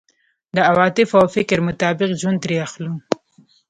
د 0.55 0.57
عواطفو 0.69 1.15
او 1.21 1.27
فکر 1.35 1.57
مطابق 1.67 2.09
ژوند 2.21 2.37
ترې 2.43 2.57
اخلو. 2.67 2.93